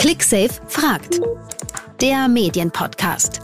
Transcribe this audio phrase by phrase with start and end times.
[0.00, 1.20] ClickSafe fragt.
[2.00, 3.42] Der Medienpodcast.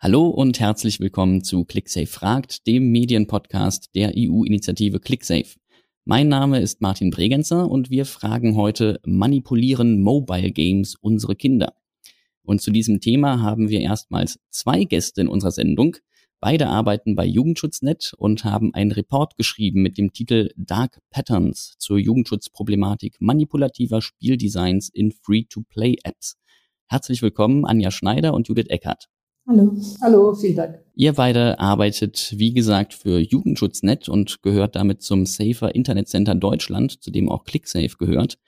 [0.00, 5.60] Hallo und herzlich willkommen zu ClickSafe fragt, dem Medienpodcast der EU-Initiative ClickSafe.
[6.04, 11.74] Mein Name ist Martin Bregenzer und wir fragen heute, manipulieren Mobile Games unsere Kinder?
[12.42, 15.94] Und zu diesem Thema haben wir erstmals zwei Gäste in unserer Sendung.
[16.40, 21.98] Beide arbeiten bei Jugendschutznet und haben einen Report geschrieben mit dem Titel Dark Patterns zur
[21.98, 26.36] Jugendschutzproblematik manipulativer Spieldesigns in Free-to-Play-Apps.
[26.86, 29.08] Herzlich willkommen, Anja Schneider und Judith Eckert.
[29.48, 29.76] Hallo.
[30.00, 30.78] Hallo, vielen Dank.
[30.94, 37.02] Ihr beide arbeitet, wie gesagt, für Jugendschutznet und gehört damit zum Safer Internet Center Deutschland,
[37.02, 38.38] zu dem auch ClickSafe gehört.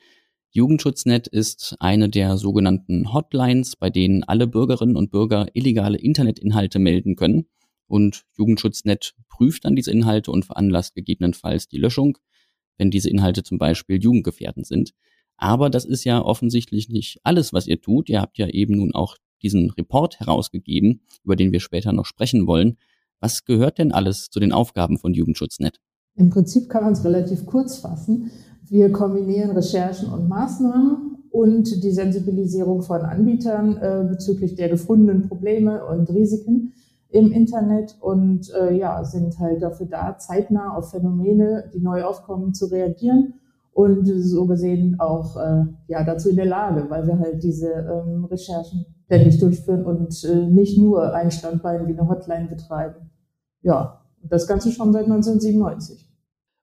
[0.52, 7.16] Jugendschutznet ist eine der sogenannten Hotlines, bei denen alle Bürgerinnen und Bürger illegale Internetinhalte melden
[7.16, 7.46] können
[7.90, 12.18] und Jugendschutznet prüft dann diese Inhalte und veranlasst gegebenenfalls die Löschung,
[12.78, 14.92] wenn diese Inhalte zum Beispiel jugendgefährdend sind.
[15.36, 18.08] Aber das ist ja offensichtlich nicht alles, was ihr tut.
[18.08, 22.46] Ihr habt ja eben nun auch diesen Report herausgegeben, über den wir später noch sprechen
[22.46, 22.76] wollen.
[23.18, 25.80] Was gehört denn alles zu den Aufgaben von Jugendschutznet?
[26.14, 28.30] Im Prinzip kann man es relativ kurz fassen.
[28.68, 35.84] Wir kombinieren Recherchen und Maßnahmen und die Sensibilisierung von Anbietern äh, bezüglich der gefundenen Probleme
[35.86, 36.72] und Risiken
[37.10, 42.54] im Internet und äh, ja, sind halt dafür da, zeitnah auf Phänomene, die neu aufkommen,
[42.54, 43.34] zu reagieren
[43.72, 48.24] und so gesehen auch äh, ja, dazu in der Lage, weil wir halt diese ähm,
[48.26, 53.10] Recherchen ständig durchführen und äh, nicht nur ein Standbein wie eine Hotline betreiben.
[53.62, 56.06] Ja, das Ganze schon seit 1997.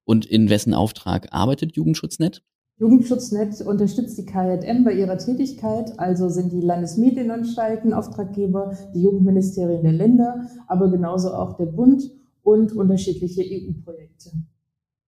[0.05, 2.43] Und in wessen Auftrag arbeitet Jugendschutznet?
[2.79, 9.93] Jugendschutznet unterstützt die KJM bei ihrer Tätigkeit, also sind die Landesmedienanstalten Auftraggeber, die Jugendministerien der
[9.93, 12.03] Länder, aber genauso auch der Bund
[12.43, 14.31] und unterschiedliche EU-Projekte.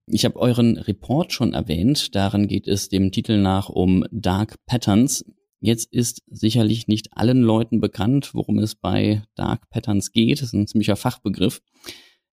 [0.07, 2.15] Ich habe euren Report schon erwähnt.
[2.15, 5.27] Darin geht es dem Titel nach um Dark Patterns.
[5.61, 10.41] Jetzt ist sicherlich nicht allen Leuten bekannt, worum es bei Dark Patterns geht.
[10.41, 11.61] Das ist ein ziemlicher Fachbegriff.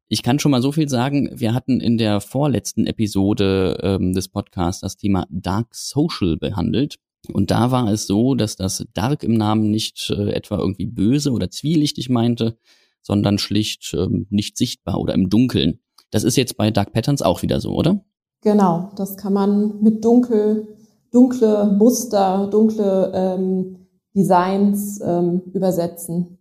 [0.08, 4.28] Ich kann schon mal so viel sagen, wir hatten in der vorletzten Episode ähm, des
[4.28, 6.98] Podcasts das Thema Dark Social behandelt.
[7.34, 11.32] Und da war es so, dass das Dark im Namen nicht äh, etwa irgendwie böse
[11.32, 12.60] oder zwielichtig meinte,
[13.02, 15.80] sondern schlicht ähm, nicht sichtbar oder im Dunkeln.
[16.12, 18.06] Das ist jetzt bei Dark Patterns auch wieder so, oder?
[18.42, 20.68] Genau, das kann man mit dunkel,
[21.12, 26.38] dunkle Muster, dunkle ähm, Designs ähm, übersetzen.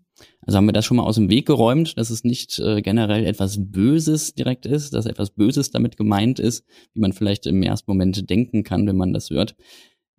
[0.47, 3.25] Also haben wir das schon mal aus dem Weg geräumt, dass es nicht äh, generell
[3.25, 7.91] etwas Böses direkt ist, dass etwas Böses damit gemeint ist, wie man vielleicht im ersten
[7.91, 9.57] Moment denken kann, wenn man das hört.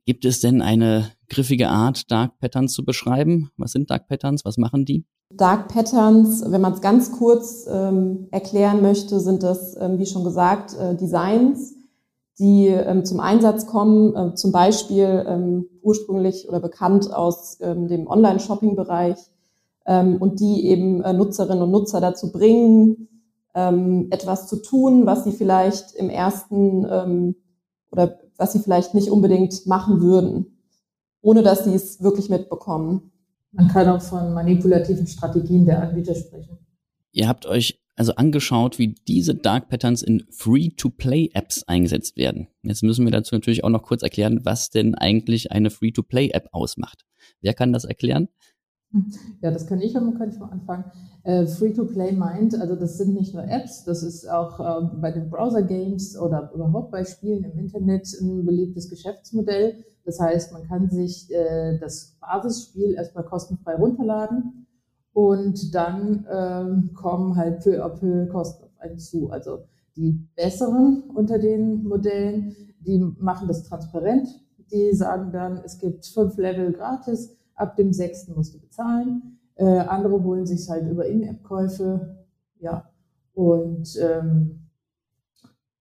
[0.06, 3.50] Gibt es denn eine griffige Art, Dark Patterns zu beschreiben?
[3.58, 4.46] Was sind Dark Patterns?
[4.46, 5.06] Was machen die?
[5.32, 10.24] Dark Patterns, wenn man es ganz kurz ähm, erklären möchte, sind das, ähm, wie schon
[10.24, 11.74] gesagt, äh, Designs,
[12.38, 18.08] die ähm, zum Einsatz kommen, äh, zum Beispiel ähm, ursprünglich oder bekannt aus ähm, dem
[18.08, 19.18] Online-Shopping-Bereich
[19.86, 23.08] ähm, und die eben äh, Nutzerinnen und Nutzer dazu bringen,
[23.54, 27.36] ähm, etwas zu tun, was sie vielleicht im ersten ähm,
[27.92, 30.60] oder was sie vielleicht nicht unbedingt machen würden,
[31.22, 33.12] ohne dass sie es wirklich mitbekommen.
[33.52, 36.58] Man kann auch von manipulativen Strategien der Anbieter sprechen.
[37.14, 42.50] Ihr habt euch also angeschaut, wie diese Dark Patterns in Free-to-Play-Apps eingesetzt werden.
[42.62, 47.06] Jetzt müssen wir dazu natürlich auch noch kurz erklären, was denn eigentlich eine Free-to-Play-App ausmacht.
[47.40, 48.28] Wer kann das erklären?
[49.42, 50.86] Ja, das kann ich, aber kann ich mal anfangen.
[51.24, 55.30] Äh, Free-to-Play meint, also das sind nicht nur Apps, das ist auch äh, bei den
[55.30, 59.84] Browser-Games oder überhaupt bei Spielen im Internet ein beliebtes Geschäftsmodell.
[60.06, 64.68] Das heißt, man kann sich äh, das Basisspiel erstmal kostenfrei runterladen
[65.14, 69.30] und dann ähm, kommen halt peu à peu Kosten auf einen zu.
[69.30, 69.60] Also
[69.96, 74.28] die besseren unter den Modellen, die machen das transparent.
[74.72, 79.40] Die sagen dann, es gibt fünf Level gratis Ab dem sechsten musst du bezahlen.
[79.56, 82.26] Äh, andere holen sich halt über In-App-Käufe.
[82.60, 82.90] Ja,
[83.34, 84.66] und ähm,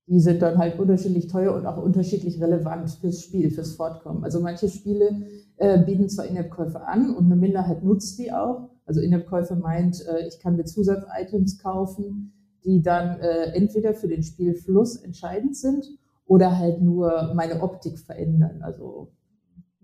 [0.06, 4.22] die sind dann halt unterschiedlich teuer und auch unterschiedlich relevant fürs Spiel, fürs Fortkommen.
[4.22, 5.26] Also manche Spiele
[5.56, 8.68] äh, bieten zwar In-App-Käufe an und eine Minderheit nutzt die auch.
[8.86, 12.32] Also In-App-Käufe meint, äh, ich kann mir Zusatz-Items kaufen,
[12.64, 15.86] die dann äh, entweder für den Spielfluss entscheidend sind
[16.26, 18.62] oder halt nur meine Optik verändern.
[18.62, 19.12] Also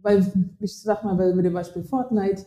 [0.02, 0.26] weil
[0.60, 2.44] ich sag mal, bei dem Beispiel Fortnite,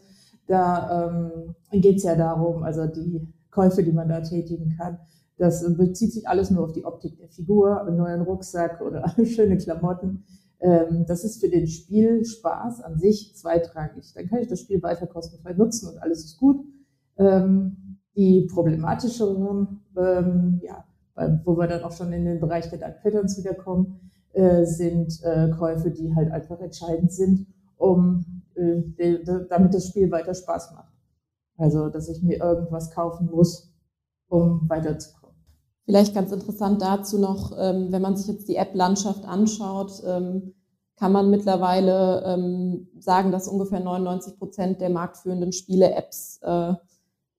[0.47, 4.99] da ähm, geht es ja darum, also die Käufe, die man da tätigen kann,
[5.37, 9.57] das bezieht sich alles nur auf die Optik der Figur, einen neuen Rucksack oder schöne
[9.57, 10.23] Klamotten.
[10.59, 14.13] Ähm, das ist für den Spielspaß an sich zweitrangig.
[14.13, 16.63] Dann kann ich das Spiel weiter kostenfrei nutzen und alles ist gut.
[17.17, 20.85] Ähm, die problematischeren, ähm, ja,
[21.43, 25.49] wo wir dann auch schon in den Bereich der Dark Patterns wiederkommen, äh, sind äh,
[25.49, 27.47] Käufe, die halt einfach entscheidend sind,
[27.77, 30.93] um äh, de, de, damit das Spiel weiter Spaß macht.
[31.57, 33.71] Also, dass ich mir irgendwas kaufen muss,
[34.27, 35.35] um weiterzukommen.
[35.85, 40.53] Vielleicht ganz interessant dazu noch, ähm, wenn man sich jetzt die App-Landschaft anschaut, ähm,
[40.95, 46.73] kann man mittlerweile ähm, sagen, dass ungefähr 99 Prozent der marktführenden Spiele-Apps äh,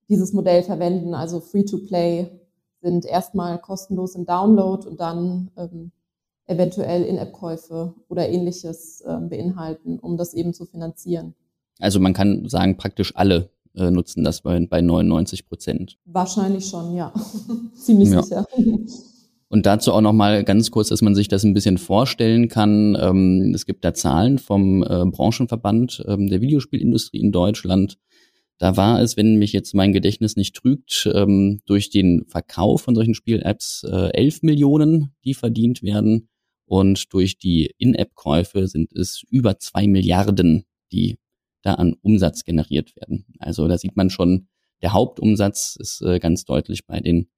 [0.09, 2.41] dieses Modell verwenden, also Free-to-Play
[2.83, 5.93] sind erstmal kostenlos im Download und dann ähm,
[6.47, 11.35] eventuell In-App-Käufe oder ähnliches äh, beinhalten, um das eben zu finanzieren.
[11.81, 15.99] Also man kann sagen, praktisch alle äh, nutzen das bei, bei 99 Prozent.
[16.05, 17.13] Wahrscheinlich schon, ja.
[17.75, 18.23] Ziemlich ja.
[18.23, 18.47] sicher.
[19.49, 22.97] Und dazu auch noch mal ganz kurz, dass man sich das ein bisschen vorstellen kann.
[23.01, 27.99] Ähm, es gibt da Zahlen vom äh, Branchenverband ähm, der Videospielindustrie in Deutschland.
[28.59, 32.95] Da war es, wenn mich jetzt mein Gedächtnis nicht trügt, ähm, durch den Verkauf von
[32.95, 36.29] solchen Spiel-Apps äh, 11 Millionen, die verdient werden.
[36.67, 41.19] Und durch die In-App-Käufe sind es über zwei Milliarden, die
[41.63, 43.27] da an Umsatz generiert werden.
[43.39, 44.49] Also da sieht man schon,
[44.83, 47.29] der Hauptumsatz ist äh, ganz deutlich bei den,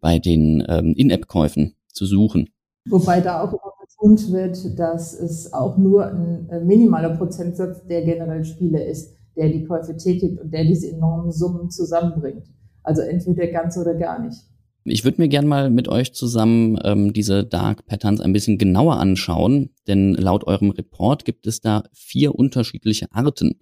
[0.00, 2.50] bei den ähm, In-App-Käufen zu suchen.
[2.88, 8.04] Wobei da auch immer betont wird, dass es auch nur ein äh, minimaler Prozentsatz der
[8.04, 12.46] generellen Spiele ist der die Käufe tätigt und der diese enormen Summen zusammenbringt.
[12.82, 14.38] Also entweder ganz oder gar nicht.
[14.88, 18.98] Ich würde mir gern mal mit euch zusammen ähm, diese Dark Patterns ein bisschen genauer
[18.98, 23.58] anschauen, denn laut eurem Report gibt es da vier unterschiedliche Arten.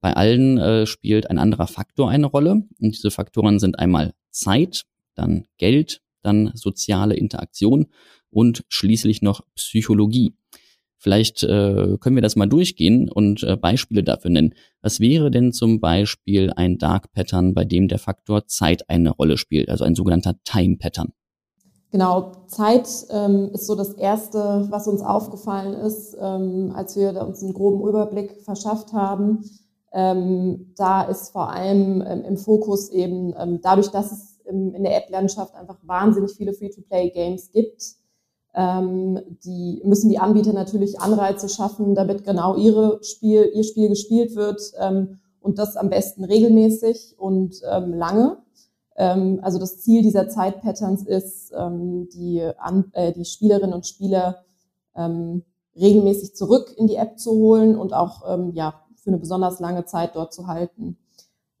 [0.00, 4.84] Bei allen äh, spielt ein anderer Faktor eine Rolle und diese Faktoren sind einmal Zeit,
[5.16, 7.86] dann Geld, dann soziale Interaktion
[8.30, 10.34] und schließlich noch Psychologie.
[10.98, 14.54] Vielleicht äh, können wir das mal durchgehen und äh, Beispiele dafür nennen.
[14.82, 19.38] Was wäre denn zum Beispiel ein Dark Pattern, bei dem der Faktor Zeit eine Rolle
[19.38, 21.12] spielt, also ein sogenannter Time Pattern?
[21.90, 27.42] Genau, Zeit ähm, ist so das Erste, was uns aufgefallen ist, ähm, als wir uns
[27.42, 29.44] einen groben Überblick verschafft haben.
[29.92, 34.96] Ähm, da ist vor allem ähm, im Fokus eben ähm, dadurch, dass es in der
[34.96, 37.82] App-Landschaft einfach wahnsinnig viele Free-to-Play-Games gibt,
[38.58, 44.34] ähm, die müssen die Anbieter natürlich Anreize schaffen, damit genau ihre Spiel, ihr Spiel gespielt
[44.34, 48.38] wird ähm, und das am besten regelmäßig und ähm, lange.
[48.96, 54.44] Ähm, also das Ziel dieser Zeitpatterns ist, ähm, die, An äh, die Spielerinnen und Spieler
[54.96, 55.44] ähm,
[55.76, 59.84] regelmäßig zurück in die App zu holen und auch ähm, ja, für eine besonders lange
[59.84, 60.98] Zeit dort zu halten.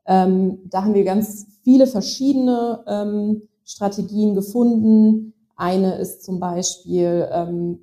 [0.04, 7.80] Ähm, da haben wir ganz viele verschiedene ähm, Strategien gefunden, eine ist zum Beispiel ähm,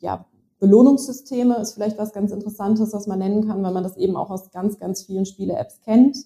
[0.00, 0.26] ja,
[0.58, 4.30] Belohnungssysteme, ist vielleicht was ganz Interessantes, was man nennen kann, weil man das eben auch
[4.30, 6.16] aus ganz, ganz vielen Spiele-Apps kennt.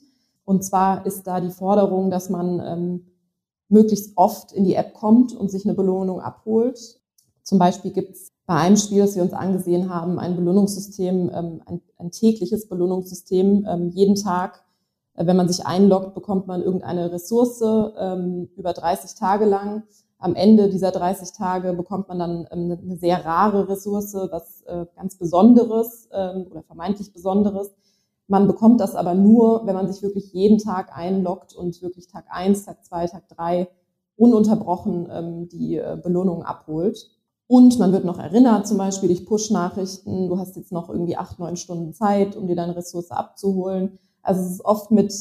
[0.45, 3.07] Und zwar ist da die Forderung, dass man ähm,
[3.69, 7.01] möglichst oft in die App kommt und sich eine Belohnung abholt.
[7.43, 11.63] Zum Beispiel gibt es bei einem Spiel, das wir uns angesehen haben, ein Belohnungssystem, ähm,
[11.67, 13.67] ein, ein, tägliches Belohnungssystem.
[13.69, 14.65] Ähm, jeden Tag,
[15.15, 17.63] äh, wenn man sich einloggt, bekommt man irgendeine Ressource
[17.99, 19.83] ähm, über 30 Tage lang
[20.27, 24.85] am Ende dieser 30 Tage bekommt man dann ähm, eine sehr rare Ressource, was äh,
[24.97, 27.71] ganz Besonderes ähm, oder vermeintlich Besonderes.
[28.27, 32.25] Man bekommt das aber nur, wenn man sich wirklich jeden Tag einloggt und wirklich Tag
[32.29, 33.69] eins, Tag zwei, Tag drei
[34.17, 37.09] ununterbrochen ähm, die äh, Belohnung abholt.
[37.47, 41.39] Und man wird noch erinnert, zum Beispiel durch Push-Nachrichten, du hast jetzt noch irgendwie acht,
[41.39, 44.01] neun Stunden Zeit, um dir deine Ressource abzuholen.
[44.23, 45.15] Also es ist oft mit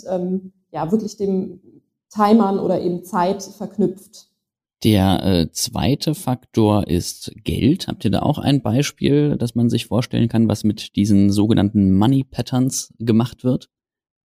[0.72, 1.62] ja wirklich dem
[2.10, 4.30] Timern oder eben Zeit verknüpft.
[4.84, 7.88] Der äh, zweite Faktor ist Geld.
[7.88, 11.94] Habt ihr da auch ein Beispiel, dass man sich vorstellen kann, was mit diesen sogenannten
[11.94, 13.70] Money Patterns gemacht wird?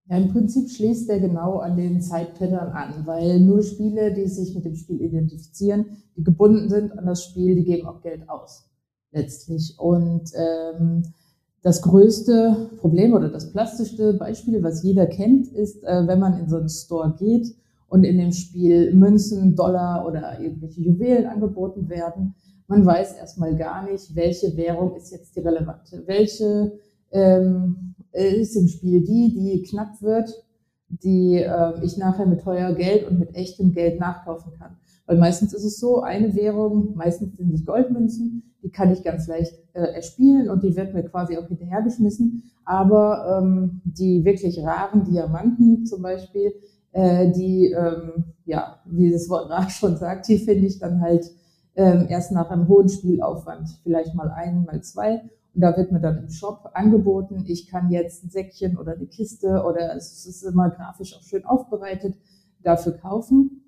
[0.09, 4.55] Ja, im Prinzip schließt er genau an den Zeitpattern an, weil nur Spiele, die sich
[4.57, 8.69] mit dem Spiel identifizieren, die gebunden sind an das Spiel, die geben auch Geld aus,
[9.13, 9.77] letztlich.
[9.79, 11.05] Und ähm,
[11.63, 16.49] das größte Problem oder das plastischste Beispiel, was jeder kennt, ist, äh, wenn man in
[16.49, 17.55] so einen Store geht
[17.91, 22.35] und in dem Spiel Münzen, Dollar oder irgendwelche Juwelen angeboten werden.
[22.69, 26.79] Man weiß erstmal gar nicht, welche Währung ist jetzt die relevante, welche
[27.11, 30.31] ähm, ist im Spiel die, die knapp wird,
[30.89, 34.77] die äh, ich nachher mit teuer Geld und mit echtem Geld nachkaufen kann.
[35.07, 39.27] Weil meistens ist es so, eine Währung, meistens sind es Goldmünzen, die kann ich ganz
[39.27, 42.45] leicht äh, erspielen und die wird mir quasi auch hinterhergeschmissen.
[42.65, 46.53] Aber ähm, die wirklich raren Diamanten zum Beispiel,
[46.93, 51.31] äh, die, ähm, ja, wie das Wort nach schon sagt, die finde ich dann halt
[51.77, 55.23] ähm, erst nach einem hohen Spielaufwand, vielleicht mal ein, mal zwei.
[55.55, 59.07] Und da wird mir dann im Shop angeboten, ich kann jetzt ein Säckchen oder eine
[59.07, 62.17] Kiste oder es ist immer grafisch auch schön aufbereitet,
[62.63, 63.65] dafür kaufen.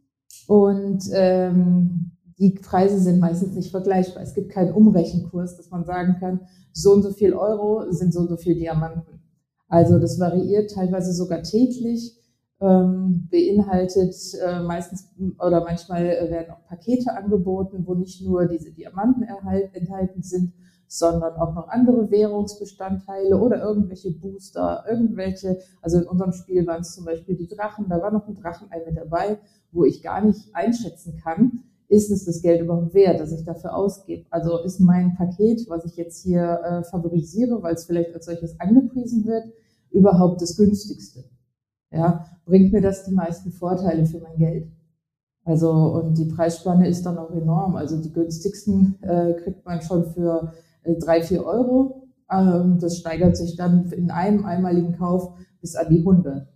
[0.46, 4.22] Und ähm, die Preise sind meistens nicht vergleichbar.
[4.22, 6.40] Es gibt keinen Umrechenkurs, dass man sagen kann,
[6.72, 9.20] so und so viel Euro sind so und so viel Diamanten.
[9.68, 12.16] Also das variiert teilweise sogar täglich,
[12.62, 19.24] ähm, beinhaltet äh, meistens oder manchmal werden auch Pakete angeboten, wo nicht nur diese Diamanten
[19.24, 20.52] erhalt, enthalten sind,
[20.86, 26.94] sondern auch noch andere Währungsbestandteile oder irgendwelche Booster, irgendwelche, also in unserem Spiel waren es
[26.94, 29.38] zum Beispiel die Drachen, da war noch ein Drachenei mit dabei,
[29.72, 33.74] wo ich gar nicht einschätzen kann, ist es das Geld überhaupt wert, dass ich dafür
[33.74, 34.24] ausgebe?
[34.30, 38.58] Also ist mein Paket, was ich jetzt hier äh, favorisiere, weil es vielleicht als solches
[38.60, 39.44] angepriesen wird,
[39.90, 41.24] überhaupt das günstigste?
[41.92, 44.66] Ja, bringt mir das die meisten Vorteile für mein Geld?
[45.44, 47.76] Also, und die Preisspanne ist dann auch enorm.
[47.76, 50.52] Also die günstigsten äh, kriegt man schon für
[50.84, 52.08] äh, drei, vier Euro.
[52.30, 56.46] Ähm, das steigert sich dann in einem einmaligen Kauf bis an die 100.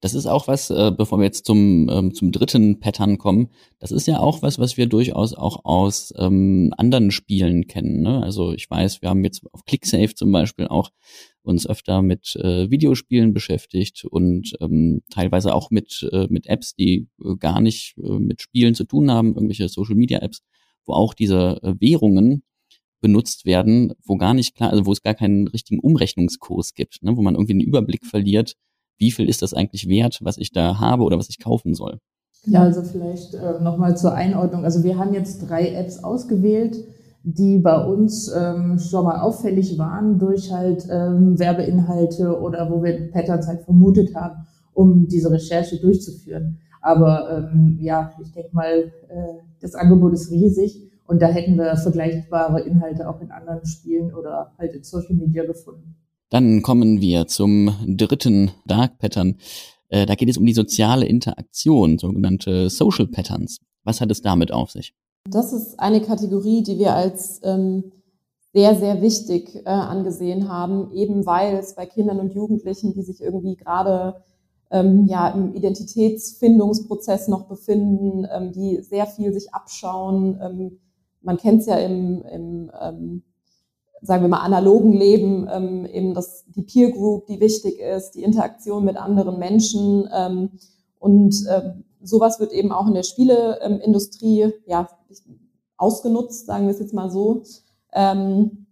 [0.00, 3.90] Das ist auch was, äh, bevor wir jetzt zum, ähm, zum dritten Pattern kommen, das
[3.90, 8.00] ist ja auch was, was wir durchaus auch aus ähm, anderen Spielen kennen.
[8.00, 8.22] Ne?
[8.22, 10.90] Also ich weiß, wir haben jetzt auf ClickSafe zum Beispiel auch
[11.42, 17.08] uns öfter mit äh, Videospielen beschäftigt und ähm, teilweise auch mit, äh, mit Apps, die
[17.24, 20.42] äh, gar nicht äh, mit Spielen zu tun haben, irgendwelche Social-Media-Apps,
[20.86, 22.42] wo auch diese äh, Währungen
[23.00, 27.16] benutzt werden, wo gar nicht klar, also wo es gar keinen richtigen Umrechnungskurs gibt, ne?
[27.16, 28.54] wo man irgendwie einen Überblick verliert,
[28.98, 31.98] wie viel ist das eigentlich wert, was ich da habe oder was ich kaufen soll.
[32.44, 34.64] Ja, also vielleicht äh, nochmal zur Einordnung.
[34.64, 36.76] Also wir haben jetzt drei Apps ausgewählt,
[37.22, 43.10] die bei uns ähm, schon mal auffällig waren durch halt ähm, Werbeinhalte oder wo wir
[43.10, 46.58] Patterns halt vermutet haben, um diese Recherche durchzuführen.
[46.80, 51.76] Aber ähm, ja, ich denke mal, äh, das Angebot ist riesig und da hätten wir
[51.76, 55.96] vergleichbare Inhalte auch in anderen Spielen oder halt in Social Media gefunden.
[56.30, 59.36] Dann kommen wir zum dritten Dark Pattern.
[59.88, 63.58] Äh, da geht es um die soziale Interaktion, sogenannte Social Patterns.
[63.84, 64.94] Was hat es damit auf sich?
[65.28, 67.92] Das ist eine Kategorie, die wir als ähm,
[68.52, 73.20] sehr, sehr wichtig äh, angesehen haben, eben weil es bei Kindern und Jugendlichen, die sich
[73.20, 74.22] irgendwie gerade
[74.70, 80.40] ähm, ja, im Identitätsfindungsprozess noch befinden, ähm, die sehr viel sich abschauen.
[80.42, 80.78] Ähm,
[81.22, 83.22] man kennt es ja im, im ähm,
[84.02, 88.22] sagen wir mal, analogen Leben, ähm, eben das, die Peer Group, die wichtig ist, die
[88.22, 90.08] Interaktion mit anderen Menschen.
[90.12, 90.50] Ähm,
[90.98, 91.72] und äh,
[92.02, 94.88] sowas wird eben auch in der Spieleindustrie ja,
[95.76, 97.42] ausgenutzt, sagen wir es jetzt mal so.
[97.92, 98.66] Ähm,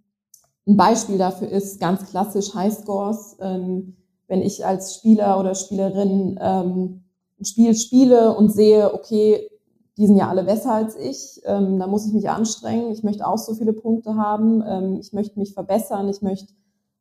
[0.66, 3.36] ein Beispiel dafür ist ganz klassisch Highscores.
[3.40, 7.04] Ähm, wenn ich als Spieler oder Spielerin ähm,
[7.40, 9.48] ein Spiel spiele und sehe, okay,
[9.96, 13.26] die sind ja alle besser als ich, ähm, da muss ich mich anstrengen, ich möchte
[13.26, 16.52] auch so viele Punkte haben, ähm, ich möchte mich verbessern, ich möchte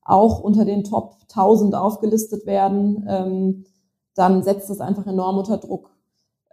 [0.01, 3.65] auch unter den Top 1000 aufgelistet werden, ähm,
[4.15, 5.96] dann setzt es einfach enorm unter Druck.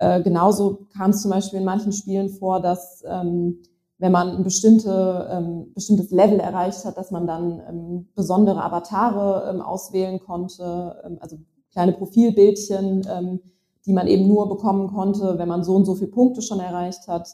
[0.04, 3.62] Äh, genauso kam es zum Beispiel in manchen Spielen vor, dass ähm,
[3.96, 9.48] wenn man ein bestimmte, ähm, bestimmtes Level erreicht hat, dass man dann ähm, besondere Avatare
[9.48, 11.38] ähm, auswählen konnte, ähm, also
[11.72, 13.40] kleine Profilbildchen, ähm,
[13.86, 17.08] die man eben nur bekommen konnte, wenn man so und so viele Punkte schon erreicht
[17.08, 17.30] hat.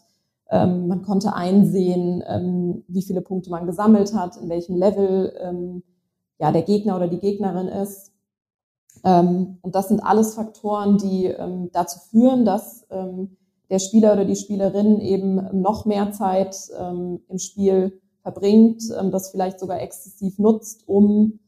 [0.48, 5.82] Ähm, man konnte einsehen, ähm, wie viele Punkte man gesammelt hat, in welchem Level ähm,
[6.38, 8.12] ja, der Gegner oder die Gegnerin ist.
[9.04, 13.36] Ähm, und das sind alles Faktoren, die ähm, dazu führen, dass ähm,
[13.70, 19.80] der Spieler oder die Spielerin eben noch mehr Zeit im Spiel verbringt, das vielleicht sogar
[19.80, 21.38] exzessiv nutzt, um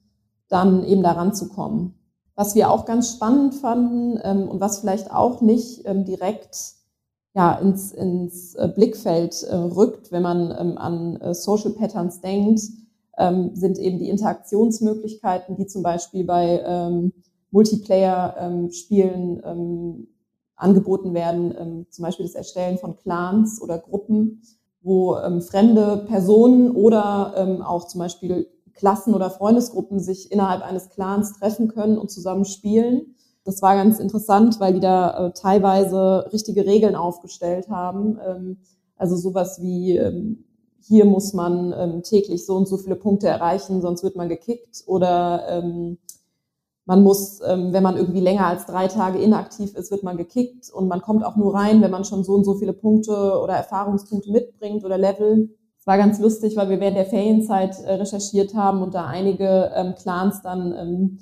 [0.49, 1.95] dann eben daran zu kommen.
[2.37, 4.19] Was wir auch ganz spannend fanden
[4.49, 6.77] und was vielleicht auch nicht direkt
[7.35, 12.61] ja, ins, ins äh, Blickfeld äh, rückt, wenn man an äh, Social Patterns denkt,
[13.53, 16.63] sind eben die Interaktionsmöglichkeiten, die zum Beispiel bei
[17.53, 20.09] Multiplayer-Spielen ähm,
[20.57, 24.43] angeboten werden, zum Beispiel das Erstellen von Clans oder Gruppen,
[24.81, 31.69] wo fremde Personen oder auch zum Beispiel Klassen oder Freundesgruppen sich innerhalb eines Clans treffen
[31.69, 33.15] können und zusammen spielen.
[33.45, 38.19] Das war ganz interessant, weil die da äh, teilweise richtige Regeln aufgestellt haben.
[38.25, 38.59] Ähm,
[38.97, 40.45] also sowas wie, ähm,
[40.81, 44.85] hier muss man ähm, täglich so und so viele Punkte erreichen, sonst wird man gekickt.
[44.87, 45.99] Oder ähm,
[46.85, 50.71] man muss, ähm, wenn man irgendwie länger als drei Tage inaktiv ist, wird man gekickt.
[50.71, 53.55] Und man kommt auch nur rein, wenn man schon so und so viele Punkte oder
[53.55, 55.51] Erfahrungspunkte mitbringt oder Level.
[55.79, 59.73] Es war ganz lustig, weil wir während der Ferienzeit äh, recherchiert haben und da einige
[59.75, 61.19] ähm, Clans dann ähm,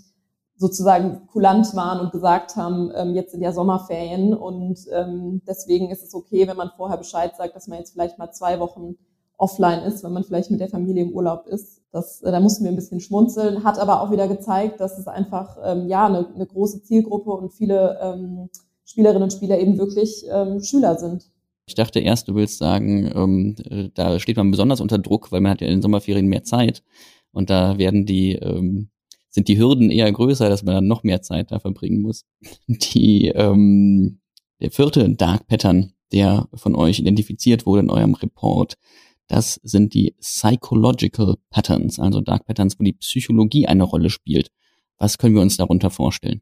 [0.57, 6.05] sozusagen kulant waren und gesagt haben, ähm, jetzt sind ja Sommerferien und ähm, deswegen ist
[6.05, 8.97] es okay, wenn man vorher Bescheid sagt, dass man jetzt vielleicht mal zwei Wochen
[9.41, 11.83] offline ist, wenn man vielleicht mit der Familie im Urlaub ist.
[11.93, 15.09] Das, äh, da mussten wir ein bisschen schmunzeln, hat aber auch wieder gezeigt, dass es
[15.09, 18.51] einfach ähm, ja eine, eine große Zielgruppe und viele ähm,
[18.85, 21.31] Spielerinnen und Spieler eben wirklich ähm, Schüler sind.
[21.67, 25.41] Ich dachte erst, du willst sagen, ähm, äh, da steht man besonders unter Druck, weil
[25.41, 26.83] man hat ja in den Sommerferien mehr Zeit
[27.33, 28.91] und da werden die ähm,
[29.31, 32.27] sind die Hürden eher größer, dass man dann noch mehr Zeit da verbringen muss.
[32.67, 34.21] Die ähm,
[34.61, 38.77] der vierte Dark Pattern, der von euch identifiziert wurde in eurem Report,
[39.31, 44.51] das sind die Psychological Patterns, also Dark Patterns, wo die Psychologie eine Rolle spielt.
[44.99, 46.41] Was können wir uns darunter vorstellen?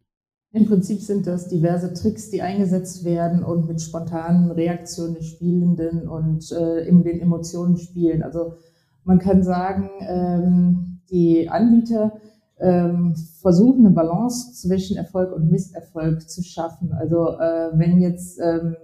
[0.53, 6.09] Im Prinzip sind das diverse Tricks, die eingesetzt werden und mit spontanen Reaktionen des Spielenden
[6.09, 8.23] und äh, in den Emotionen spielen.
[8.23, 8.55] Also
[9.05, 12.19] man kann sagen, ähm, die Anbieter
[12.59, 16.93] ähm, versuchen eine Balance zwischen Erfolg und Misserfolg zu schaffen.
[16.93, 18.77] Also äh, wenn jetzt ähm,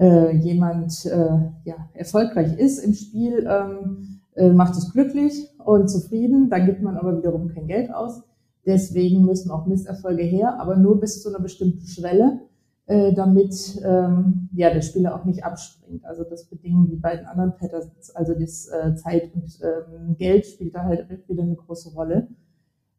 [0.00, 6.48] äh, jemand äh, ja, erfolgreich ist im Spiel, ähm, äh, macht es glücklich und zufrieden,
[6.48, 8.22] dann gibt man aber wiederum kein Geld aus.
[8.64, 12.40] Deswegen müssen auch Misserfolge her, aber nur bis zu einer bestimmten Schwelle,
[12.86, 16.04] äh, damit ähm, ja, der Spieler auch nicht abspringt.
[16.04, 20.74] Also das bedingen die beiden anderen Patterns, also das äh, Zeit und ähm, Geld spielt
[20.74, 22.28] da halt wieder eine große Rolle.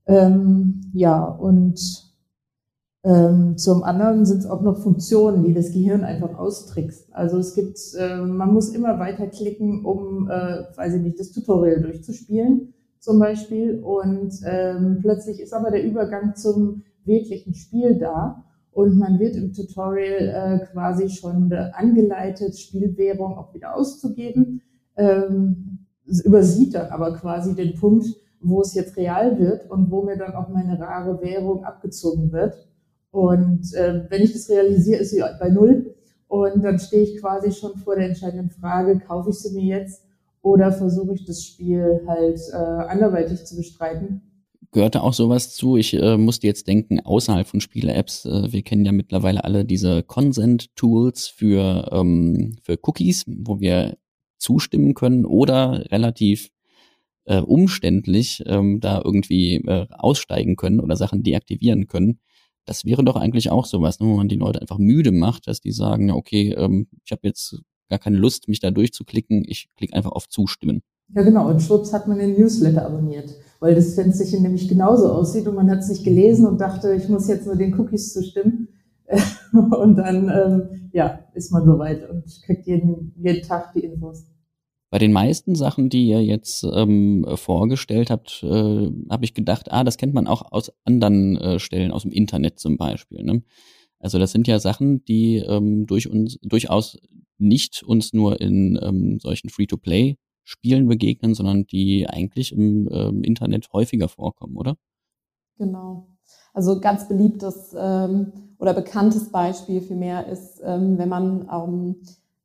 [0.05, 2.10] Ähm, ja, und
[3.03, 7.13] ähm, zum anderen sind es auch noch Funktionen, die das Gehirn einfach austrickst.
[7.13, 11.31] Also es gibt, äh, man muss immer weiter klicken, um, äh, weiß ich nicht, das
[11.31, 13.79] Tutorial durchzuspielen zum Beispiel.
[13.79, 18.46] Und ähm, plötzlich ist aber der Übergang zum wirklichen Spiel da.
[18.72, 24.62] Und man wird im Tutorial äh, quasi schon angeleitet, Spielwährung auch wieder auszugeben.
[24.96, 28.05] Ähm, übersieht dann aber quasi den Punkt,
[28.41, 32.53] wo es jetzt real wird und wo mir dann auch meine rare Währung abgezogen wird.
[33.11, 35.95] Und äh, wenn ich das realisiere, ist sie bei null.
[36.27, 40.03] Und dann stehe ich quasi schon vor der entscheidenden Frage, kaufe ich sie mir jetzt
[40.41, 44.21] oder versuche ich das Spiel halt äh, anderweitig zu bestreiten.
[44.71, 45.75] Gehörte auch sowas zu?
[45.75, 50.01] Ich äh, musste jetzt denken, außerhalb von Spiele-Apps, äh, wir kennen ja mittlerweile alle diese
[50.03, 53.97] Consent-Tools für, ähm, für Cookies, wo wir
[54.37, 56.51] zustimmen können oder relativ
[57.25, 62.19] äh, umständlich ähm, da irgendwie äh, aussteigen können oder Sachen deaktivieren können.
[62.65, 65.61] Das wäre doch eigentlich auch sowas, ne, wo man die Leute einfach müde macht, dass
[65.61, 69.93] die sagen, okay, ähm, ich habe jetzt gar keine Lust, mich da durchzuklicken, ich klicke
[69.93, 70.81] einfach auf Zustimmen.
[71.13, 71.50] Ja, genau.
[71.50, 75.69] Und schwupps hat man den Newsletter abonniert, weil das Fensterchen nämlich genauso aussieht und man
[75.69, 78.69] hat es nicht gelesen und dachte, ich muss jetzt nur den Cookies zustimmen.
[79.51, 84.25] und dann, ähm, ja, ist man soweit und kriegt jeden, jeden Tag die Infos.
[84.91, 89.85] Bei den meisten Sachen, die ihr jetzt ähm, vorgestellt habt, äh, habe ich gedacht, ah,
[89.85, 93.23] das kennt man auch aus anderen äh, Stellen, aus dem Internet zum Beispiel.
[93.23, 93.41] Ne?
[93.99, 96.99] Also das sind ja Sachen, die ähm, durch uns durchaus
[97.37, 104.09] nicht uns nur in ähm, solchen Free-to-Play-Spielen begegnen, sondern die eigentlich im ähm, Internet häufiger
[104.09, 104.75] vorkommen, oder?
[105.57, 106.07] Genau.
[106.53, 111.95] Also ganz beliebtes ähm, oder bekanntes Beispiel vielmehr ist, ähm, wenn man ähm,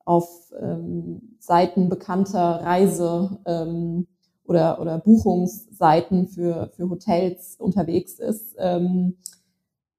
[0.07, 4.07] auf ähm, Seiten bekannter Reise ähm,
[4.45, 9.16] oder, oder Buchungsseiten für, für Hotels unterwegs ist, ähm,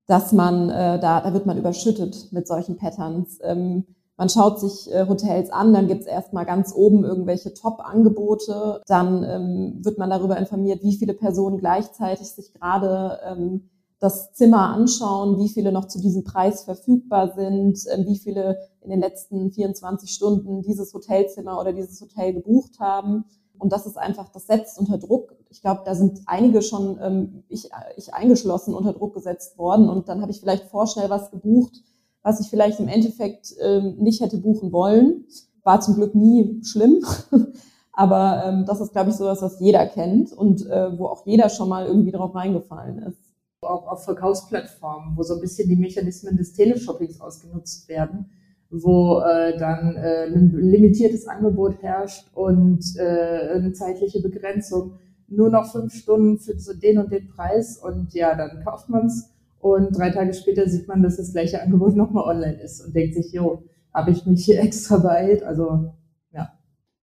[0.08, 3.40] dass man, äh, da, da wird man überschüttet mit solchen Patterns.
[3.44, 9.24] Ähm, man schaut sich äh, Hotels an, dann gibt's erstmal ganz oben irgendwelche Top-Angebote, dann
[9.24, 15.40] ähm, wird man darüber informiert, wie viele Personen gleichzeitig sich gerade ähm, das Zimmer anschauen,
[15.40, 20.12] wie viele noch zu diesem Preis verfügbar sind, ähm, wie viele in den letzten 24
[20.12, 23.26] Stunden dieses Hotelzimmer oder dieses Hotel gebucht haben.
[23.58, 25.36] Und das ist einfach, das setzt unter Druck.
[25.50, 29.90] Ich glaube, da sind einige schon, ähm, ich, ich eingeschlossen, unter Druck gesetzt worden.
[29.90, 31.82] Und dann habe ich vielleicht vorschnell was gebucht,
[32.22, 35.26] was ich vielleicht im Endeffekt ähm, nicht hätte buchen wollen.
[35.64, 37.04] War zum Glück nie schlimm.
[37.94, 41.50] Aber ähm, das ist, glaube ich, sowas, was jeder kennt und äh, wo auch jeder
[41.50, 43.27] schon mal irgendwie drauf reingefallen ist
[43.62, 48.30] auch auf Verkaufsplattformen, wo so ein bisschen die Mechanismen des Teleshoppings ausgenutzt werden,
[48.70, 55.00] wo äh, dann äh, ein limitiertes Angebot herrscht und äh, eine zeitliche Begrenzung.
[55.28, 59.08] Nur noch fünf Stunden für so den und den Preis und ja, dann kauft man
[59.08, 62.96] es und drei Tage später sieht man, dass das gleiche Angebot nochmal online ist und
[62.96, 65.42] denkt sich, jo, habe ich mich hier extra beeilt?
[65.42, 65.94] Also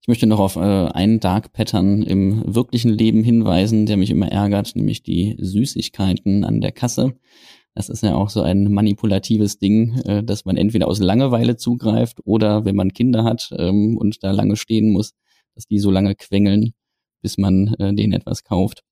[0.05, 4.31] ich möchte noch auf äh, einen Dark Pattern im wirklichen Leben hinweisen, der mich immer
[4.31, 7.15] ärgert, nämlich die Süßigkeiten an der Kasse.
[7.75, 12.19] Das ist ja auch so ein manipulatives Ding, äh, dass man entweder aus Langeweile zugreift
[12.27, 15.15] oder wenn man Kinder hat ähm, und da lange stehen muss,
[15.55, 16.75] dass die so lange quengeln,
[17.23, 18.83] bis man äh, denen etwas kauft.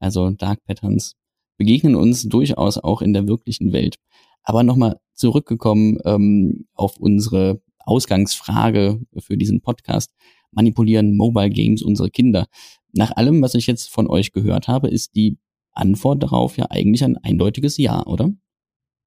[0.00, 1.14] Also Dark Patterns
[1.56, 3.94] begegnen uns durchaus auch in der wirklichen Welt.
[4.42, 10.12] Aber nochmal zurückgekommen ähm, auf unsere Ausgangsfrage für diesen Podcast
[10.52, 12.46] manipulieren Mobile Games unsere Kinder?
[12.92, 15.38] Nach allem, was ich jetzt von euch gehört habe, ist die
[15.72, 18.30] Antwort darauf ja eigentlich ein eindeutiges Ja, oder?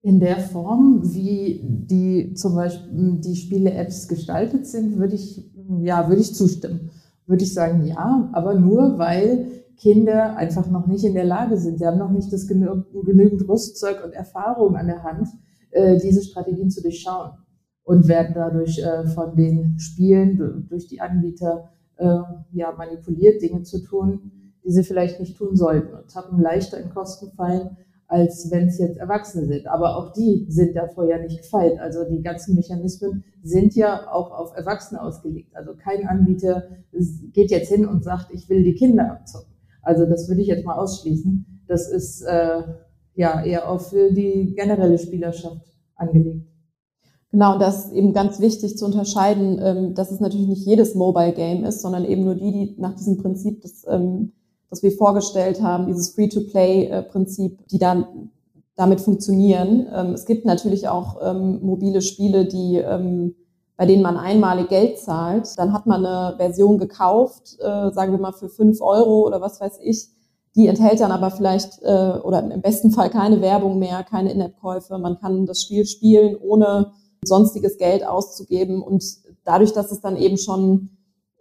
[0.04, 5.44] In der Form, wie die zum Beispiel die Spiele-Apps gestaltet sind, würde ich,
[5.82, 6.90] ja, würde ich zustimmen.
[7.28, 11.78] Würde ich sagen, ja, aber nur, weil Kinder einfach noch nicht in der Lage sind.
[11.78, 15.28] Sie haben noch nicht das genü genügend Rüstzeug und Erfahrung an der Hand,
[15.72, 17.32] äh, diese Strategien zu durchschauen
[17.92, 22.20] und werden dadurch äh, von den Spielen durch die Anbieter äh,
[22.54, 24.32] ja, manipuliert, Dinge zu tun,
[24.64, 27.76] die sie vielleicht nicht tun sollten und haben leichter in Kosten fallen,
[28.08, 29.68] als wenn es jetzt Erwachsene sind.
[29.68, 31.80] Aber auch die sind davor ja nicht gefeit.
[31.82, 35.54] Also die ganzen Mechanismen sind ja auch auf Erwachsene ausgelegt.
[35.54, 36.70] Also kein Anbieter
[37.34, 39.54] geht jetzt hin und sagt, ich will die Kinder abzocken.
[39.82, 41.64] Also das würde ich jetzt mal ausschließen.
[41.68, 42.62] Das ist äh,
[43.16, 46.51] ja eher auf die generelle Spielerschaft angelegt.
[47.32, 50.96] Genau, und das ist eben ganz wichtig zu unterscheiden, ähm, dass es natürlich nicht jedes
[50.96, 54.34] Mobile Game ist, sondern eben nur die, die nach diesem Prinzip, das, ähm,
[54.70, 58.32] das wir vorgestellt haben, dieses Free-to-Play-Prinzip, die dann
[58.76, 59.88] damit funktionieren.
[59.94, 63.36] Ähm, es gibt natürlich auch ähm, mobile Spiele, die, ähm,
[63.78, 65.48] bei denen man einmalig Geld zahlt.
[65.58, 69.62] Dann hat man eine Version gekauft, äh, sagen wir mal für fünf Euro oder was
[69.62, 70.10] weiß ich.
[70.56, 74.98] Die enthält dann aber vielleicht äh, oder im besten Fall keine Werbung mehr, keine In-App-Käufe.
[74.98, 76.92] Man kann das Spiel spielen, ohne
[77.24, 78.82] sonstiges Geld auszugeben.
[78.82, 79.04] Und
[79.44, 80.90] dadurch, dass es dann eben schon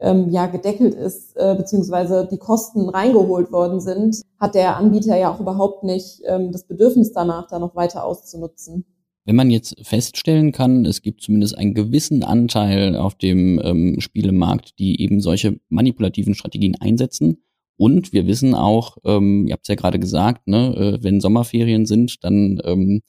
[0.01, 5.33] ähm, ja gedeckelt ist, äh, beziehungsweise die Kosten reingeholt worden sind, hat der Anbieter ja
[5.33, 8.85] auch überhaupt nicht ähm, das Bedürfnis danach, da noch weiter auszunutzen.
[9.27, 14.79] Wenn man jetzt feststellen kann, es gibt zumindest einen gewissen Anteil auf dem ähm, Spielemarkt,
[14.79, 17.43] die eben solche manipulativen Strategien einsetzen.
[17.77, 21.87] Und wir wissen auch, ähm, ihr habt es ja gerade gesagt, ne, äh, wenn Sommerferien
[21.87, 23.03] sind, dann ähm,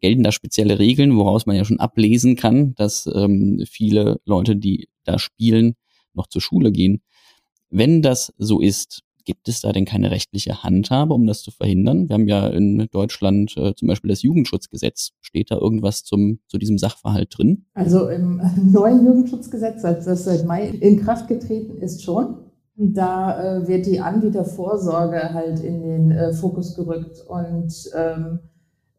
[0.00, 4.88] gelten da spezielle Regeln, woraus man ja schon ablesen kann, dass ähm, viele Leute, die
[5.04, 5.74] da spielen,
[6.14, 7.02] noch zur Schule gehen.
[7.70, 12.08] Wenn das so ist, gibt es da denn keine rechtliche Handhabe, um das zu verhindern?
[12.08, 15.12] Wir haben ja in Deutschland äh, zum Beispiel das Jugendschutzgesetz.
[15.20, 17.66] Steht da irgendwas zum, zu diesem Sachverhalt drin?
[17.74, 22.36] Also im neuen Jugendschutzgesetz, das seit Mai in Kraft getreten ist, schon.
[22.74, 28.40] Da äh, wird die Anbietervorsorge halt in den äh, Fokus gerückt und ähm,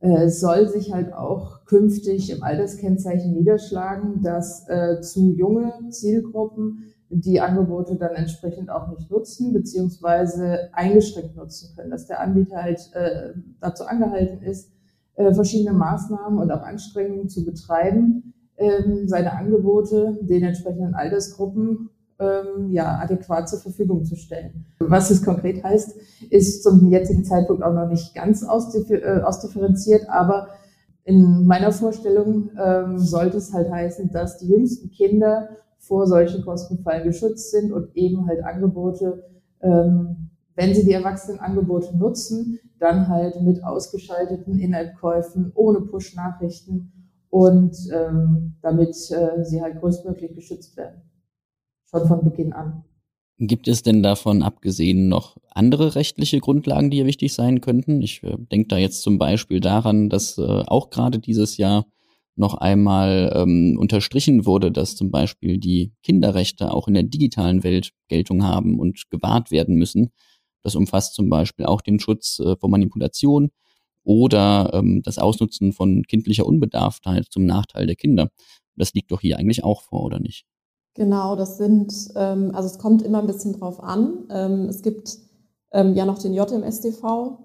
[0.03, 7.39] äh, soll sich halt auch künftig im Alterskennzeichen niederschlagen, dass äh, zu junge Zielgruppen die
[7.39, 13.29] Angebote dann entsprechend auch nicht nutzen, beziehungsweise eingeschränkt nutzen können, dass der Anbieter halt äh,
[13.61, 14.73] dazu angehalten ist,
[15.15, 22.71] äh, verschiedene Maßnahmen und auch Anstrengungen zu betreiben, ähm, seine Angebote den entsprechenden Altersgruppen ähm,
[22.71, 24.65] ja, adäquat zur Verfügung zu stellen.
[24.79, 25.95] Was es konkret heißt,
[26.29, 30.49] ist zum jetzigen Zeitpunkt auch noch nicht ganz äh, ausdifferenziert, aber
[31.05, 37.03] in meiner Vorstellung ähm, sollte es halt heißen, dass die jüngsten Kinder vor solchen Kostenfallen
[37.03, 39.23] geschützt sind und eben halt Angebote,
[39.61, 46.91] ähm, wenn sie die Erwachsenenangebote nutzen, dann halt mit ausgeschalteten In-App-Käufen, ohne Push-Nachrichten
[47.29, 51.01] und ähm, damit äh, sie halt größtmöglich geschützt werden
[51.93, 52.83] schon von Beginn an.
[53.39, 58.01] Gibt es denn davon abgesehen noch andere rechtliche Grundlagen, die hier wichtig sein könnten?
[58.01, 61.85] Ich äh, denke da jetzt zum Beispiel daran, dass äh, auch gerade dieses Jahr
[62.35, 67.91] noch einmal ähm, unterstrichen wurde, dass zum Beispiel die Kinderrechte auch in der digitalen Welt
[68.07, 70.11] Geltung haben und gewahrt werden müssen.
[70.63, 73.49] Das umfasst zum Beispiel auch den Schutz äh, vor Manipulation
[74.03, 78.29] oder ähm, das Ausnutzen von kindlicher Unbedarftheit zum Nachteil der Kinder.
[78.75, 80.45] Das liegt doch hier eigentlich auch vor, oder nicht?
[80.95, 84.25] Genau, das sind, ähm, also es kommt immer ein bisschen drauf an.
[84.29, 85.17] Ähm, es gibt
[85.71, 87.39] ähm, ja noch den JMSDV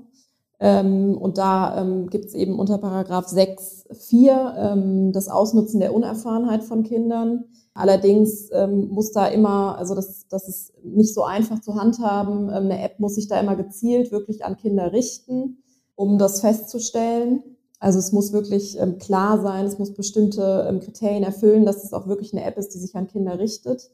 [0.61, 6.63] ähm, und da ähm, gibt es eben unter Paragraph 6.4 ähm, das Ausnutzen der Unerfahrenheit
[6.65, 7.45] von Kindern.
[7.75, 12.49] Allerdings ähm, muss da immer, also das, das ist nicht so einfach zu handhaben.
[12.49, 15.63] Ähm, eine App muss sich da immer gezielt wirklich an Kinder richten,
[15.95, 17.43] um das festzustellen.
[17.81, 21.93] Also es muss wirklich ähm, klar sein, es muss bestimmte ähm, Kriterien erfüllen, dass es
[21.93, 23.89] auch wirklich eine App ist, die sich an Kinder richtet.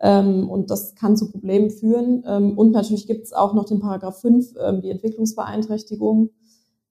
[0.00, 2.24] Ähm, und das kann zu Problemen führen.
[2.26, 6.30] Ähm, und natürlich gibt es auch noch den Paragraph 5, ähm, die Entwicklungsbeeinträchtigung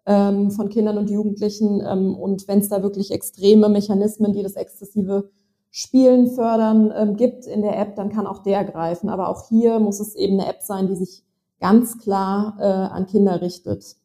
[0.06, 1.82] ähm, von Kindern und Jugendlichen.
[1.82, 5.30] und wenn es da wirklich extreme Mechanismen, die das exzessive
[5.69, 9.10] Spielen fördern, gibt in der App, dann kann auch der greifen.
[9.10, 11.24] Aber auch hier muss es eben eine App sein, die sich
[11.63, 13.96] ganz klar äh, an Kinder richtet.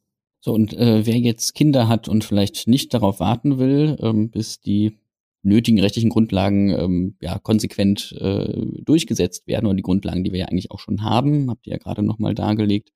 [0.40, 4.60] So, und äh, wer jetzt Kinder hat und vielleicht nicht darauf warten will, ähm, bis
[4.60, 4.98] die
[5.42, 10.46] nötigen rechtlichen Grundlagen ähm, ja konsequent äh, durchgesetzt werden oder die Grundlagen, die wir ja
[10.46, 12.92] eigentlich auch schon haben, habt ihr ja gerade nochmal dargelegt.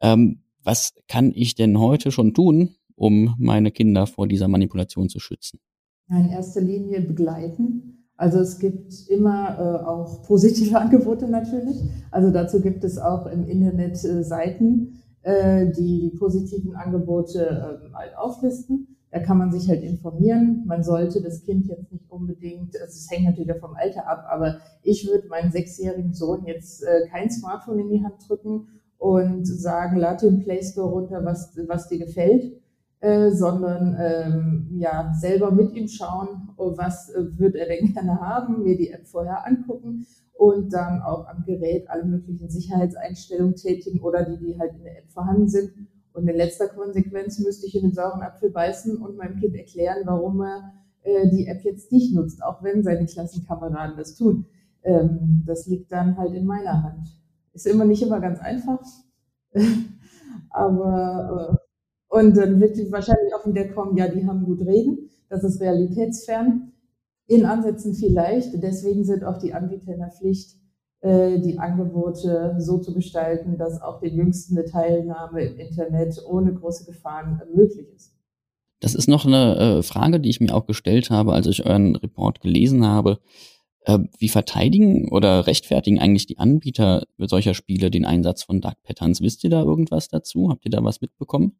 [0.00, 5.20] Ähm, was kann ich denn heute schon tun, um meine Kinder vor dieser Manipulation zu
[5.20, 5.60] schützen?
[6.08, 8.06] In erster Linie begleiten.
[8.16, 11.76] Also es gibt immer äh, auch positive Angebote natürlich.
[12.10, 17.40] Also dazu gibt es auch im Internet äh, Seiten, äh, die die positiven Angebote
[17.90, 18.96] äh, halt auflisten.
[19.10, 20.64] Da kann man sich halt informieren.
[20.66, 24.58] Man sollte das Kind jetzt nicht unbedingt, also es hängt natürlich vom Alter ab, aber
[24.82, 29.98] ich würde meinen sechsjährigen Sohn jetzt äh, kein Smartphone in die Hand drücken und sagen,
[29.98, 32.60] lad den Play Store runter, was, was dir gefällt,
[33.00, 38.20] äh, sondern ähm, ja selber mit ihm schauen, oh, was äh, wird er denn gerne
[38.20, 44.00] haben, mir die App vorher angucken und dann auch am Gerät alle möglichen Sicherheitseinstellungen tätigen
[44.00, 45.72] oder die, die halt in der App vorhanden sind
[46.14, 50.02] und in letzter Konsequenz müsste ich in den sauren Apfel beißen und meinem Kind erklären,
[50.04, 54.46] warum er äh, die App jetzt nicht nutzt, auch wenn seine Klassenkameraden das tun.
[54.84, 57.08] Ähm, das liegt dann halt in meiner Hand.
[57.52, 58.80] Ist immer nicht immer ganz einfach,
[60.50, 61.58] aber
[62.10, 65.60] äh, und dann wird wahrscheinlich auch wieder kommen, ja, die haben gut reden, das ist
[65.60, 66.73] realitätsfern.
[67.26, 70.56] In Ansätzen vielleicht, deswegen sind auch die Anbieter in der Pflicht,
[71.00, 76.52] äh, die Angebote so zu gestalten, dass auch den Jüngsten eine Teilnahme im Internet ohne
[76.52, 78.12] große Gefahren möglich ist.
[78.80, 81.96] Das ist noch eine äh, Frage, die ich mir auch gestellt habe, als ich euren
[81.96, 83.18] Report gelesen habe.
[83.86, 89.20] Äh, wie verteidigen oder rechtfertigen eigentlich die Anbieter solcher Spiele den Einsatz von Dark Patterns?
[89.20, 90.50] Wisst ihr da irgendwas dazu?
[90.50, 91.58] Habt ihr da was mitbekommen?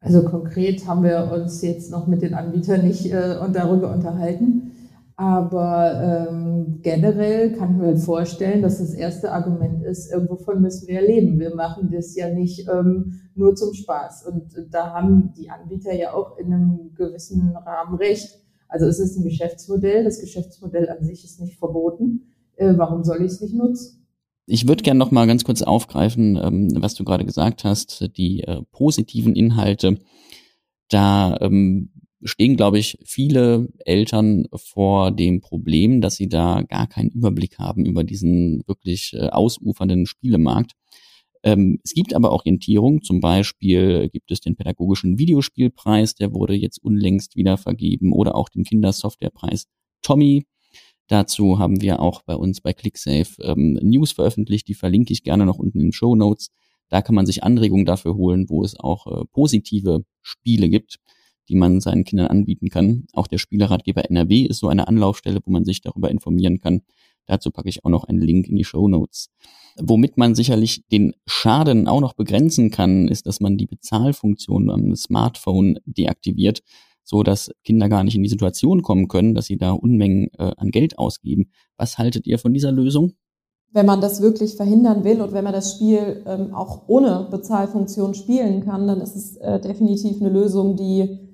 [0.00, 4.72] Also konkret haben wir uns jetzt noch mit den Anbietern nicht äh, darüber unterhalten.
[5.18, 11.00] Aber ähm, generell kann ich mir vorstellen, dass das erste Argument ist, wovon müssen wir
[11.00, 11.40] leben?
[11.40, 14.26] Wir machen das ja nicht ähm, nur zum Spaß.
[14.26, 18.28] Und da haben die Anbieter ja auch in einem gewissen Rahmen recht.
[18.68, 20.04] Also es ist ein Geschäftsmodell.
[20.04, 22.34] Das Geschäftsmodell an sich ist nicht verboten.
[22.56, 24.06] Äh, warum soll ich es nicht nutzen?
[24.44, 28.42] Ich würde gerne noch mal ganz kurz aufgreifen, ähm, was du gerade gesagt hast, die
[28.42, 29.98] äh, positiven Inhalte.
[30.88, 31.90] Da ähm,
[32.26, 37.86] stehen, glaube ich, viele Eltern vor dem Problem, dass sie da gar keinen Überblick haben
[37.86, 40.72] über diesen wirklich äh, ausufernden Spielemarkt.
[41.42, 46.82] Ähm, es gibt aber Orientierung, zum Beispiel gibt es den pädagogischen Videospielpreis, der wurde jetzt
[46.82, 49.66] unlängst wieder vergeben, oder auch den Kindersoftwarepreis
[50.02, 50.44] Tommy.
[51.08, 55.46] Dazu haben wir auch bei uns bei ClickSafe ähm, News veröffentlicht, die verlinke ich gerne
[55.46, 56.50] noch unten in den Show Notes.
[56.88, 60.98] Da kann man sich Anregungen dafür holen, wo es auch äh, positive Spiele gibt
[61.48, 63.06] die man seinen Kindern anbieten kann.
[63.12, 66.82] Auch der Spieleratgeber NRW ist so eine Anlaufstelle, wo man sich darüber informieren kann.
[67.26, 69.30] Dazu packe ich auch noch einen Link in die Show Notes.
[69.78, 74.94] Womit man sicherlich den Schaden auch noch begrenzen kann, ist, dass man die Bezahlfunktion am
[74.94, 76.62] Smartphone deaktiviert,
[77.04, 80.52] so dass Kinder gar nicht in die Situation kommen können, dass sie da Unmengen äh,
[80.56, 81.50] an Geld ausgeben.
[81.76, 83.12] Was haltet ihr von dieser Lösung?
[83.72, 88.14] Wenn man das wirklich verhindern will und wenn man das Spiel ähm, auch ohne Bezahlfunktion
[88.14, 91.25] spielen kann, dann ist es äh, definitiv eine Lösung, die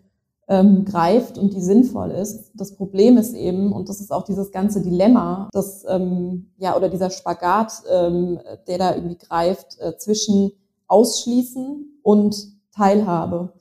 [0.49, 2.51] ähm, greift und die sinnvoll ist.
[2.55, 6.89] Das Problem ist eben, und das ist auch dieses ganze Dilemma, das, ähm, ja, oder
[6.89, 10.53] dieser Spagat, ähm, der da irgendwie greift, äh, zwischen
[10.89, 12.37] Ausschließen und
[12.75, 13.53] Teilhabe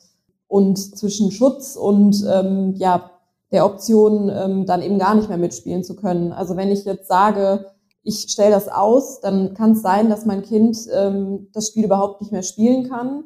[0.48, 3.12] und zwischen Schutz und ähm, ja,
[3.52, 6.32] der Option, ähm, dann eben gar nicht mehr mitspielen zu können.
[6.32, 7.66] Also wenn ich jetzt sage,
[8.04, 12.22] ich stelle das aus, dann kann es sein, dass mein Kind ähm, das Spiel überhaupt
[12.22, 13.26] nicht mehr spielen kann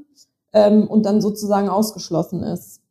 [0.54, 2.82] ähm, und dann sozusagen ausgeschlossen ist.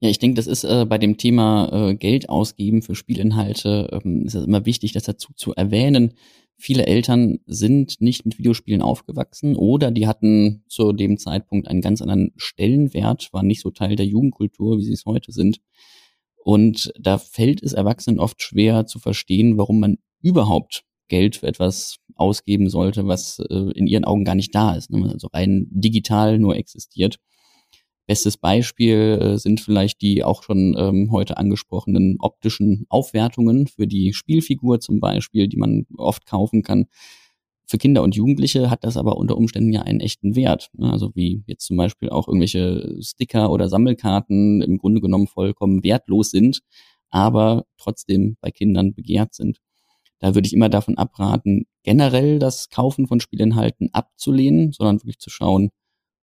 [0.00, 4.26] Ja, ich denke, das ist äh, bei dem Thema äh, Geld ausgeben für Spielinhalte, ähm,
[4.26, 6.14] ist es immer wichtig, das dazu zu erwähnen.
[6.56, 12.00] Viele Eltern sind nicht mit Videospielen aufgewachsen oder die hatten zu dem Zeitpunkt einen ganz
[12.00, 15.60] anderen Stellenwert, waren nicht so Teil der Jugendkultur, wie sie es heute sind.
[16.36, 21.96] Und da fällt es Erwachsenen oft schwer zu verstehen, warum man überhaupt Geld für etwas
[22.14, 25.10] ausgeben sollte, was äh, in ihren Augen gar nicht da ist, ne?
[25.12, 27.18] also rein digital nur existiert.
[28.06, 34.12] Bestes Beispiel äh, sind vielleicht die auch schon ähm, heute angesprochenen optischen Aufwertungen für die
[34.12, 36.86] Spielfigur zum Beispiel, die man oft kaufen kann.
[37.66, 40.70] Für Kinder und Jugendliche hat das aber unter Umständen ja einen echten Wert.
[40.74, 40.92] Ne?
[40.92, 46.30] Also wie jetzt zum Beispiel auch irgendwelche Sticker oder Sammelkarten im Grunde genommen vollkommen wertlos
[46.30, 46.60] sind,
[47.08, 49.60] aber trotzdem bei Kindern begehrt sind.
[50.18, 55.30] Da würde ich immer davon abraten, generell das Kaufen von Spielinhalten abzulehnen, sondern wirklich zu
[55.30, 55.70] schauen,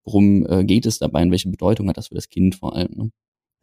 [0.09, 2.91] worum äh, geht es dabei und welche Bedeutung hat das für das Kind vor allem.
[2.95, 3.09] Ne?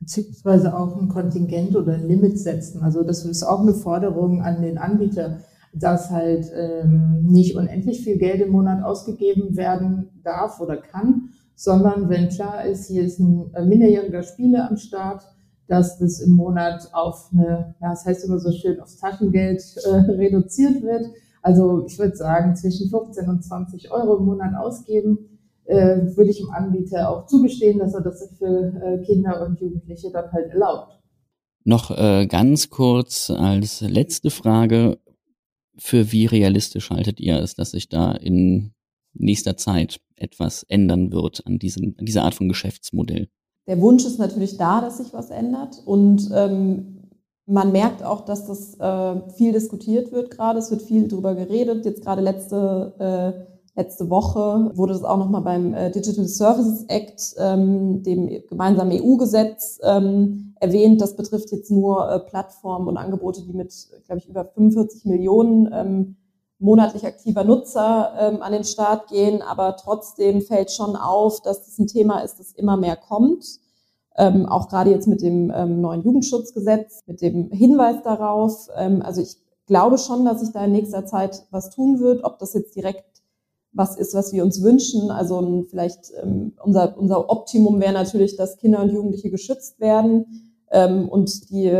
[0.00, 2.82] Beziehungsweise auch ein Kontingent oder ein Limit setzen.
[2.82, 5.40] Also das ist auch eine Forderung an den Anbieter,
[5.72, 12.08] dass halt ähm, nicht unendlich viel Geld im Monat ausgegeben werden darf oder kann, sondern
[12.08, 15.22] wenn klar ist, hier ist ein äh, minderjähriger Spieler am Start,
[15.66, 19.88] dass das im Monat auf eine, ja, das heißt immer so schön, aufs Taschengeld äh,
[20.12, 21.06] reduziert wird.
[21.42, 25.35] Also ich würde sagen, zwischen 15 und 20 Euro im Monat ausgeben
[25.66, 30.10] äh, würde ich dem Anbieter auch zugestehen, dass er das für äh, Kinder und Jugendliche
[30.10, 31.00] dann halt erlaubt.
[31.64, 34.98] Noch äh, ganz kurz als letzte Frage,
[35.76, 38.72] für wie realistisch haltet ihr es, dass sich da in
[39.12, 43.28] nächster Zeit etwas ändern wird an, diesem, an dieser Art von Geschäftsmodell?
[43.66, 46.96] Der Wunsch ist natürlich da, dass sich was ändert und ähm,
[47.46, 50.58] man merkt auch, dass das äh, viel diskutiert wird gerade.
[50.58, 51.84] Es wird viel drüber geredet.
[51.84, 57.34] Jetzt gerade letzte, äh, letzte Woche wurde das auch nochmal beim äh, Digital Services Act,
[57.38, 61.00] ähm, dem gemeinsamen EU-Gesetz, ähm, erwähnt.
[61.00, 63.72] Das betrifft jetzt nur äh, Plattformen und Angebote, die mit,
[64.06, 66.16] glaube ich, über 45 Millionen ähm,
[66.58, 69.42] monatlich aktiver Nutzer ähm, an den Start gehen.
[69.42, 73.44] Aber trotzdem fällt schon auf, dass das ein Thema ist, das immer mehr kommt.
[74.16, 78.70] Ähm, auch gerade jetzt mit dem ähm, neuen Jugendschutzgesetz, mit dem Hinweis darauf.
[78.74, 79.36] Also ich
[79.66, 82.24] glaube schon, dass sich da in nächster Zeit was tun wird.
[82.24, 83.15] Ob das jetzt direkt
[83.76, 85.10] was ist, was wir uns wünschen.
[85.10, 90.26] Also vielleicht ähm, unser, unser Optimum wäre natürlich, dass Kinder und Jugendliche geschützt werden.
[90.70, 91.70] Ähm, und die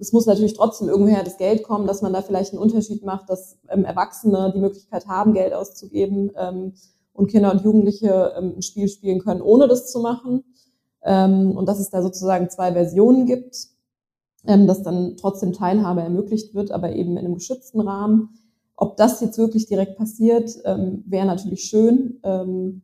[0.00, 3.28] es muss natürlich trotzdem irgendwoher das Geld kommen, dass man da vielleicht einen Unterschied macht,
[3.28, 6.72] dass ähm, Erwachsene die Möglichkeit haben, Geld auszugeben ähm,
[7.12, 10.42] und Kinder und Jugendliche ähm, ein Spiel spielen können, ohne das zu machen.
[11.02, 13.68] Ähm, und dass es da sozusagen zwei Versionen gibt,
[14.46, 18.30] ähm, dass dann trotzdem Teilhabe ermöglicht wird, aber eben in einem geschützten Rahmen.
[18.80, 22.18] Ob das jetzt wirklich direkt passiert, ähm, wäre natürlich schön.
[22.22, 22.80] Ähm,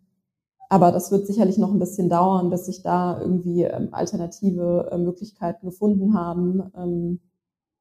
[0.68, 4.98] aber das wird sicherlich noch ein bisschen dauern, bis sich da irgendwie ähm, alternative äh,
[4.98, 6.70] Möglichkeiten gefunden haben.
[6.76, 7.20] Ähm,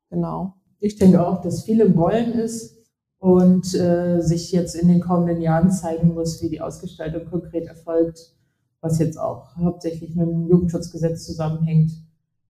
[0.10, 0.54] genau.
[0.80, 2.78] Ich denke auch, dass viel im Rollen ist
[3.20, 8.34] und äh, sich jetzt in den kommenden Jahren zeigen muss, wie die Ausgestaltung konkret erfolgt,
[8.80, 11.92] was jetzt auch hauptsächlich mit dem Jugendschutzgesetz zusammenhängt,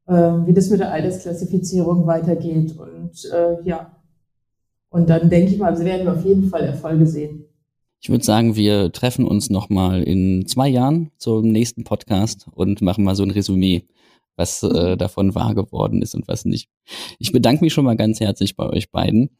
[0.05, 3.91] äh, wie das mit der Altersklassifizierung weitergeht und äh, ja.
[4.95, 7.43] Und dann denke ich mal, also werden auf jeden Fall Erfolge sehen.
[7.99, 13.03] Ich würde sagen, wir treffen uns nochmal in zwei Jahren zum nächsten Podcast und machen
[13.03, 13.83] mal so ein Resümee,
[14.37, 14.97] was äh, mhm.
[14.97, 16.69] davon wahr geworden ist und was nicht.
[17.19, 19.31] Ich bedanke mich schon mal ganz herzlich bei euch beiden.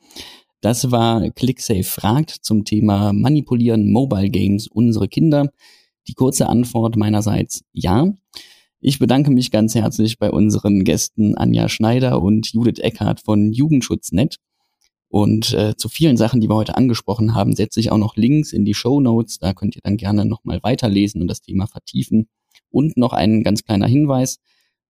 [0.59, 5.53] Das war ClickSafe fragt zum Thema Manipulieren Mobile Games unsere Kinder.
[6.09, 8.11] Die kurze Antwort meinerseits ja.
[8.81, 14.39] Ich bedanke mich ganz herzlich bei unseren Gästen Anja Schneider und Judith Eckhardt von Jugendschutznet.
[15.15, 18.51] Und äh, zu vielen Sachen, die wir heute angesprochen haben, setze ich auch noch Links
[18.51, 19.39] in die Show Notes.
[19.39, 22.28] Da könnt ihr dann gerne nochmal weiterlesen und das Thema vertiefen.
[22.69, 24.39] Und noch ein ganz kleiner Hinweis.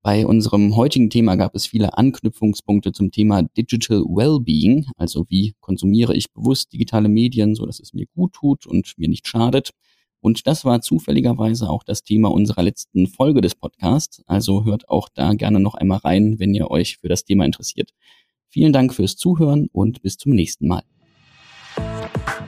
[0.02, 6.16] Bei unserem heutigen Thema gab es viele Anknüpfungspunkte zum Thema Digital Wellbeing, also wie konsumiere
[6.16, 9.74] ich bewusst digitale Medien, so dass es mir gut tut und mir nicht schadet.
[10.22, 14.24] Und das war zufälligerweise auch das Thema unserer letzten Folge des Podcasts.
[14.26, 17.92] Also hört auch da gerne noch einmal rein, wenn ihr euch für das Thema interessiert.
[18.49, 20.84] Vielen Dank fürs Zuhören und bis zum nächsten Mal.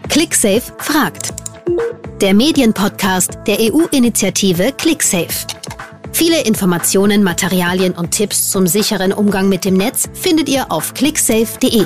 [0.09, 1.33] ClickSafe fragt.
[2.21, 5.47] Der Medienpodcast der EU-Initiative ClickSafe.
[6.11, 11.85] Viele Informationen, Materialien und Tipps zum sicheren Umgang mit dem Netz findet ihr auf clicksafe.de.